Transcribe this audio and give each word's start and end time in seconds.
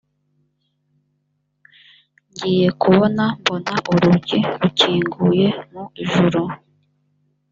ngiye 2.31 2.67
kubona 2.81 3.23
mbona 3.39 3.73
urugi 3.91 4.39
rukinguye 4.61 5.47
mu 5.71 5.83
ijuru 6.03 6.41